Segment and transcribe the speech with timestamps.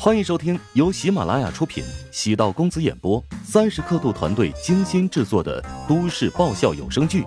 [0.00, 7.22] 欢迎收听由喜马拉雅出品、喜道公子演播、三十刻度团队精心制作的都市爆笑有声剧《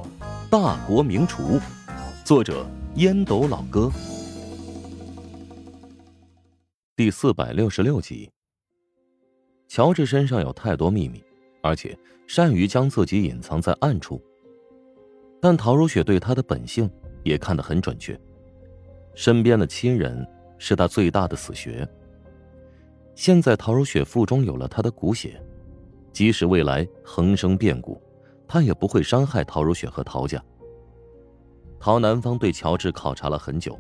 [0.50, 1.60] 大国名厨》，
[2.24, 2.66] 作者
[2.96, 3.92] 烟斗老哥，
[6.96, 8.32] 第四百六十六集。
[9.68, 11.22] 乔治身上有太多秘密，
[11.62, 11.96] 而且
[12.26, 14.22] 善于将自己隐藏在暗处，
[15.42, 16.90] 但陶如雪对他的本性
[17.24, 18.18] 也看得很准确，
[19.14, 20.26] 身边的亲人
[20.58, 21.86] 是他最大的死穴。
[23.14, 25.40] 现在陶如雪腹中有了他的骨血，
[26.12, 28.02] 即使未来横生变故，
[28.48, 30.42] 他也不会伤害陶如雪和陶家。
[31.80, 33.78] 陶南方对乔治考察了很久。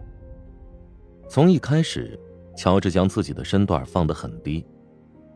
[1.30, 2.20] 从一开始，
[2.56, 4.66] 乔治将自己的身段放得很低，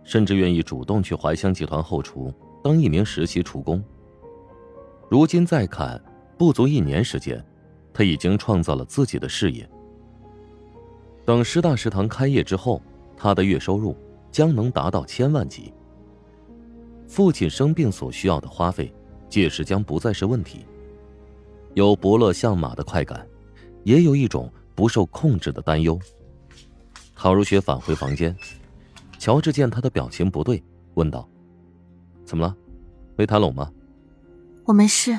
[0.03, 3.83] 甚至愿意主动去怀香集团后厨当一名实习厨工。
[5.09, 5.99] 如今再看，
[6.37, 7.43] 不足一年时间，
[7.93, 9.67] 他已经创造了自己的事业。
[11.23, 12.81] 等师大食堂开业之后。
[13.17, 13.95] 他的月收入
[14.31, 15.73] 将能达到千万级。
[17.07, 18.93] 父亲生病所需要的花费，
[19.29, 20.65] 届时将不再是问题。
[21.73, 23.27] 有伯乐相马的快感，
[23.83, 25.99] 也有一种不受控制的担忧。
[27.15, 28.35] 陶如雪返回房间，
[29.17, 30.61] 乔治见他的表情不对，
[30.95, 31.27] 问道
[32.25, 32.55] ：“怎么了？
[33.15, 33.71] 没谈拢吗
[34.65, 35.17] ？”“我没事。”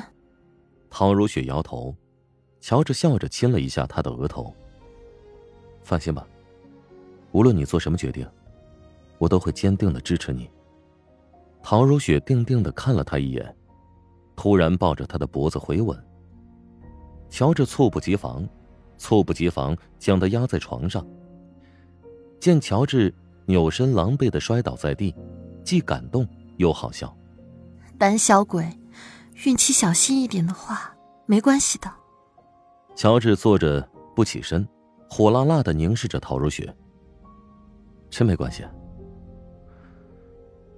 [0.89, 1.95] 陶如雪摇头。
[2.59, 4.53] 乔治笑着亲了一下他的额头。
[5.83, 6.27] “放心吧。”
[7.31, 8.27] 无论你做什么决定，
[9.17, 10.49] 我都会坚定的支持你。
[11.61, 13.55] 陶如雪定定的看了他一眼，
[14.35, 16.01] 突然抱着他的脖子回吻。
[17.29, 18.47] 乔治猝不及防，
[18.97, 21.05] 猝不及防将他压在床上。
[22.39, 23.13] 见乔治
[23.45, 25.13] 扭身狼狈的摔倒在地，
[25.63, 27.13] 既感动又好笑。
[27.97, 28.65] 胆小鬼，
[29.45, 31.91] 运气小心一点的话，没关系的。
[32.95, 34.65] 乔治坐着不起身，
[35.09, 36.73] 火辣辣的凝视着陶如雪。
[38.09, 38.65] 真没关系。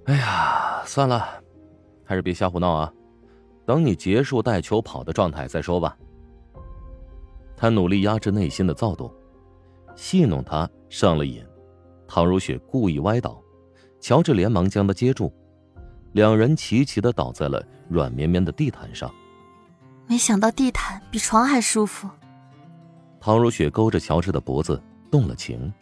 [0.06, 1.24] 哎呀，算了，
[2.04, 2.92] 还是别瞎胡闹啊！
[3.66, 5.96] 等你结束带球跑的状态再说吧。
[7.56, 9.12] 他努力压制内心的躁动，
[9.94, 11.44] 戏弄他上了瘾。
[12.08, 13.40] 唐如雪故意歪倒，
[14.00, 15.32] 乔治连忙将他接住，
[16.12, 19.08] 两人齐齐的倒在了软绵绵的地毯上。
[20.08, 22.08] 没想到地毯比床还舒服。
[23.20, 25.72] 唐如雪勾着乔治的脖子动了情。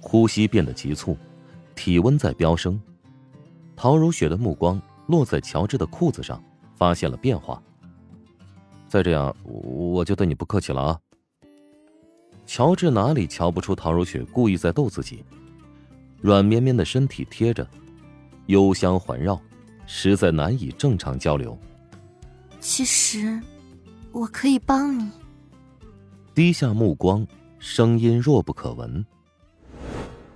[0.00, 1.16] 呼吸变得急促，
[1.74, 2.80] 体温在飙升。
[3.76, 6.42] 陶如雪的目光落在乔治的裤子上，
[6.74, 7.62] 发现了变化。
[8.88, 11.00] 再这样，我就对你不客气了啊！
[12.44, 15.24] 乔治哪里瞧不出陶如雪故意在逗自己？
[16.20, 17.66] 软绵绵的身体贴着，
[18.46, 19.40] 幽香环绕，
[19.86, 21.56] 实在难以正常交流。
[22.58, 23.40] 其实，
[24.12, 25.08] 我可以帮你。
[26.34, 27.26] 低下目光，
[27.58, 29.04] 声音弱不可闻。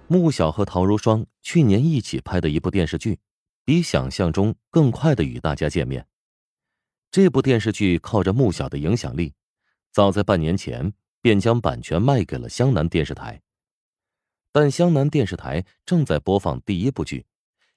[0.07, 3.19] 穆晓和陶如霜去年一起拍的一部电视剧，
[3.65, 6.07] 比想象中更快的与大家见面。
[7.11, 9.33] 这部电视剧靠着穆晓的影响力，
[9.93, 10.93] 早在半年前
[11.23, 13.41] 便将版权卖给了湘南电视台。
[14.53, 17.25] 但湘南电视台正在播放第一部剧，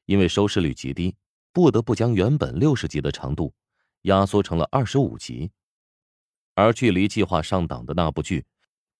[0.06, 1.16] 因为收视率极低，
[1.54, 3.54] 不得不将原本六十集的长度
[4.02, 5.50] 压缩成了二十五集，
[6.56, 8.46] 而距离计划上档的那部剧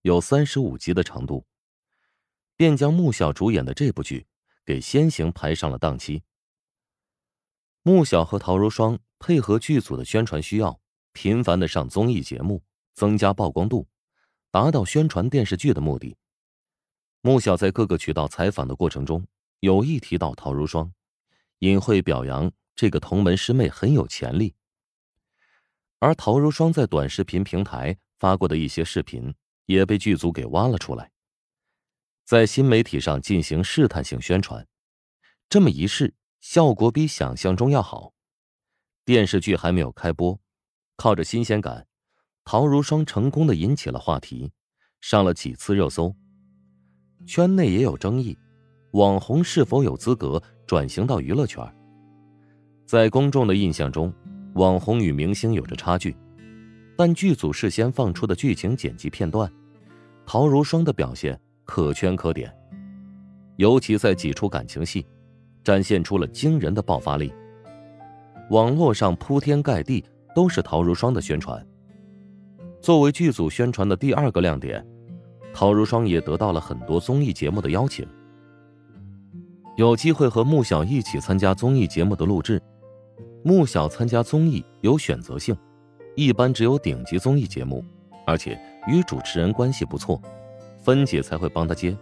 [0.00, 1.44] 有三十五集的长度。
[2.58, 4.26] 便将穆晓主演的这部剧
[4.66, 6.24] 给先行排上了档期。
[7.82, 10.80] 穆晓和陶如霜配合剧组的宣传需要，
[11.12, 12.60] 频繁的上综艺节目，
[12.94, 13.86] 增加曝光度，
[14.50, 16.16] 达到宣传电视剧的目的。
[17.20, 19.24] 穆晓在各个渠道采访的过程中，
[19.60, 20.92] 有意提到陶如霜，
[21.60, 24.56] 隐晦表扬这个同门师妹很有潜力。
[26.00, 29.32] 而陶如霜在短视频平台发过的一些视频，
[29.66, 31.12] 也被剧组给挖了出来。
[32.28, 34.66] 在新媒体上进行试探性宣传，
[35.48, 36.12] 这么一试，
[36.42, 38.12] 效果比想象中要好。
[39.06, 40.38] 电视剧还没有开播，
[40.96, 41.86] 靠着新鲜感，
[42.44, 44.52] 陶如霜成功的引起了话题，
[45.00, 46.14] 上了几次热搜。
[47.26, 48.36] 圈内也有争议，
[48.90, 51.64] 网红是否有资格转型到娱乐圈？
[52.84, 54.12] 在公众的印象中，
[54.52, 56.14] 网红与明星有着差距，
[56.94, 59.50] 但剧组事先放出的剧情剪辑片段，
[60.26, 61.40] 陶如霜的表现。
[61.68, 62.50] 可圈可点，
[63.56, 65.06] 尤其在几出感情戏，
[65.62, 67.30] 展现出了惊人的爆发力。
[68.48, 70.02] 网络上铺天盖地
[70.34, 71.64] 都是陶如霜的宣传。
[72.80, 74.82] 作为剧组宣传的第二个亮点，
[75.52, 78.08] 陶如霜也得到了很多综艺节目的邀请，
[79.76, 82.60] 有机会和穆晓一起参加综艺节目的录制。
[83.44, 85.54] 穆晓参加综艺有选择性，
[86.16, 87.84] 一般只有顶级综艺节目，
[88.26, 90.18] 而且与主持人关系不错。
[90.88, 91.94] 芬姐才会帮他接。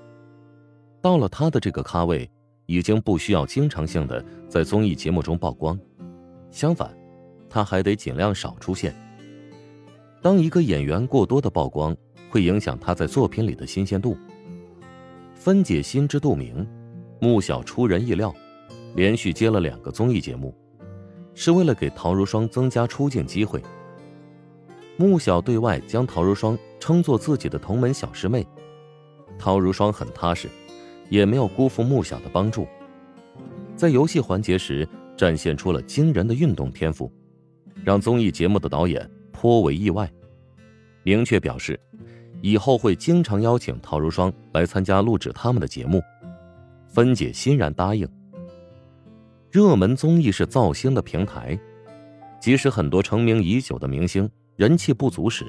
[1.02, 2.30] 到了他的这个咖位，
[2.66, 5.76] 已经不需要经常性的在综艺节目中曝光，
[6.52, 6.96] 相反，
[7.50, 8.94] 他还得尽量少出现。
[10.22, 11.96] 当一个演员过多的曝光，
[12.30, 14.16] 会影响他在作品里的新鲜度。
[15.34, 16.64] 芬姐心知肚明，
[17.20, 18.32] 穆小出人意料，
[18.94, 20.54] 连续接了两个综艺节目，
[21.34, 23.60] 是为了给陶如霜增加出镜机会。
[24.96, 28.46] 穆小对外将陶如霜称作自己的同门小师妹，
[29.38, 30.48] 陶如霜很踏实，
[31.08, 32.66] 也没有辜负穆小的帮助。
[33.74, 37.12] 在游戏环节时，展现出了惊人的运动天赋，
[37.84, 40.10] 让综艺节目的导演颇为意外。
[41.02, 41.78] 明确表示，
[42.40, 46.02] 以后会经常邀请陶如霜来参加录制他们的节目。
[46.88, 48.08] 芬姐欣然答应。
[49.50, 51.58] 热门综艺是造星的平台，
[52.40, 55.44] 即使很多成名已久的明星人气不足时，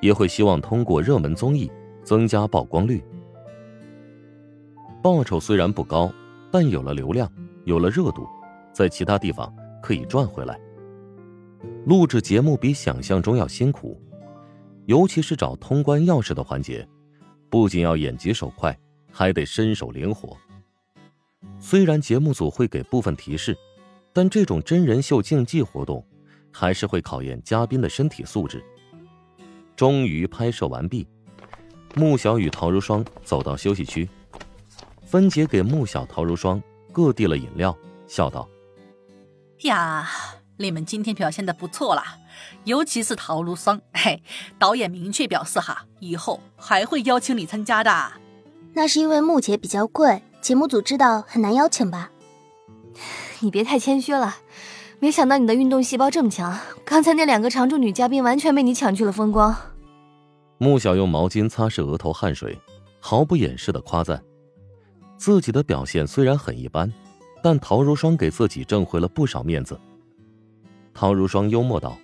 [0.00, 1.70] 也会希望通过热门综艺
[2.08, 3.04] 增加曝光率。
[5.02, 6.10] 报酬虽然不高，
[6.50, 7.30] 但有了流量，
[7.66, 8.26] 有了热度，
[8.72, 10.58] 在其他地方可以赚回来。
[11.84, 14.00] 录制节目比想象中要辛苦。
[14.86, 16.88] 尤其是找通关钥匙的环节，
[17.50, 18.74] 不仅要眼疾手快，
[19.12, 20.34] 还得身手灵活。
[21.58, 23.54] 虽然节目组会给部分提示，
[24.14, 26.02] 但这种真人秀竞技活动，
[26.50, 28.64] 还是会考验嘉宾的身体素质。
[29.76, 31.06] 终于拍摄完毕，
[31.98, 34.08] 穆小与陶如霜走到休息区，
[35.04, 36.62] 芬姐给穆小、陶如霜
[36.92, 38.48] 各递了饮料，笑道
[39.66, 40.08] ：“呀。”
[40.60, 42.18] 你们今天表现的不错啦，
[42.64, 44.22] 尤其是陶如霜， 嘿，
[44.58, 48.12] 导演明确表示哈，以后还会邀请你参加的。
[48.74, 52.10] 那是因为穆姐比较贵，节目组知道很难邀请吧？
[53.38, 54.38] 你别太谦虚了，
[54.98, 59.56] 没想到你的运动细胞这么强，刚才那两个常驻女嘉宾完全被你抢去了风光。
[60.58, 62.58] 穆小用毛巾擦拭额头汗水，
[63.00, 64.22] 毫不掩饰的夸赞
[65.16, 66.92] 自己的表现虽然很一般，
[67.42, 69.78] 但陶如霜给自己挣回了不少面子。
[70.92, 71.96] 陶如霜幽默道：“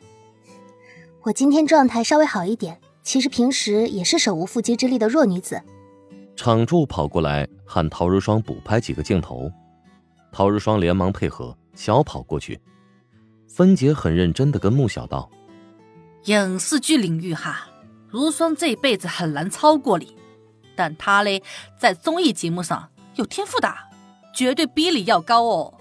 [1.23, 5.61] 我今天状态稍微好一点，其实平时也是手无缚鸡之力的弱女子。”
[6.37, 9.50] 场助跑过来喊陶如霜补拍几个镜头，
[10.33, 12.61] 陶如霜连忙配合，小跑过去。
[13.49, 15.31] 芬姐很认真的跟穆小道
[16.27, 17.69] ：“影视剧领域哈，
[18.14, 20.16] 如霜这辈子很难超过你，
[20.76, 21.43] 但她嘞
[21.76, 23.75] 在综艺节目上有天赋的，
[24.32, 25.75] 绝对比你要高哦。”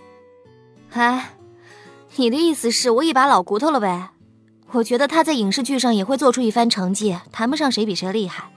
[0.93, 1.35] 哎。
[2.15, 4.11] 你的意思是我一把老骨头了呗？
[4.71, 8.51] 我觉得他在影视剧上也会做出一番成绩，谈不上谁比谁厉害，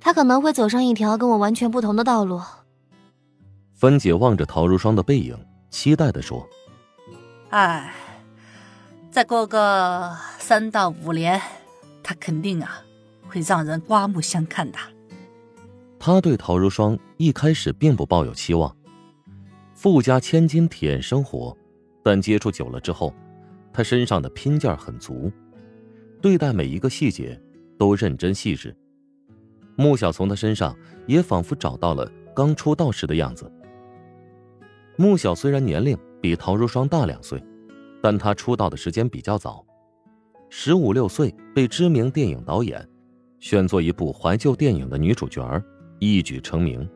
[0.00, 2.40] 他可能会走上一条跟我完全不同的道路。
[3.74, 5.38] 芬姐望着陶如霜的背影，
[5.68, 6.48] 期待的说
[7.52, 7.92] ：“哎，
[9.10, 11.38] 再过个三到五年，
[12.02, 12.82] 他肯定啊
[13.28, 14.78] 会让人刮目相看的。”
[16.00, 18.74] 他对陶如霜一开始并不抱有期望，
[19.74, 21.56] 富家千金体验生活。
[22.02, 23.12] 但接触久了之后，
[23.72, 25.30] 他身上的拼劲儿很足，
[26.22, 27.38] 对待每一个细节
[27.76, 28.74] 都认真细致。
[29.76, 30.74] 穆小从他身上
[31.06, 33.52] 也仿佛找到了刚出道时的样子。
[34.96, 37.44] 穆小虽然年龄比陶如霜大两岁，
[38.00, 39.64] 但她出道的时间比较早，
[40.48, 42.88] 十五六岁被知名电影导演
[43.40, 45.62] 选做一部怀旧电影的女主角，
[45.98, 46.88] 一举成名。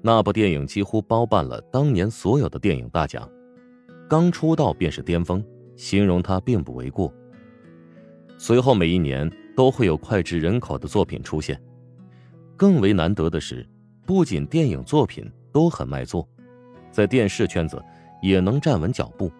[0.00, 3.28] 那部电影几乎包办了当年所有的电影大奖。
[4.08, 5.44] 刚出道便是巅峰，
[5.76, 7.12] 形容她并不为过。
[8.36, 11.60] 随后每一年都会有脍炙人口的作品出现，
[12.56, 13.66] 更为难得的是，
[14.04, 16.28] 不仅电影作品都很卖座，
[16.90, 17.82] 在电视圈子
[18.20, 19.30] 也能站稳脚步。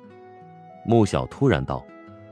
[0.86, 1.84] 穆小突然道：“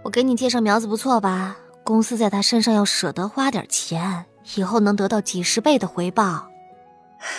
[0.02, 1.56] 我给你介绍苗子不错吧？
[1.90, 6.48] 公司在他身上要舍得花点钱，以后能得到几十倍的回报。”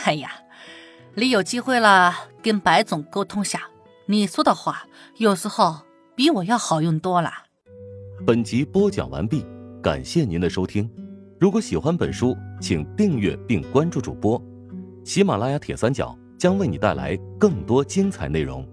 [0.03, 0.29] 哎呀，
[1.15, 3.61] 你有机会了，跟白总沟通下。
[4.07, 5.77] 你说的话有时候
[6.15, 7.31] 比我要好用多了。
[8.27, 9.45] 本集播讲完毕，
[9.81, 10.91] 感谢您的收听。
[11.39, 14.39] 如果喜欢本书，请订阅并关注主播。
[15.05, 18.67] 喜马拉雅铁三角将为你带来更多精彩内容。